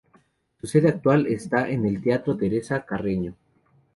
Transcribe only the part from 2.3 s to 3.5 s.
Teresa Carreño.